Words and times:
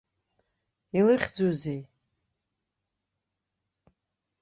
Илыхьӡузеи? 0.97 1.81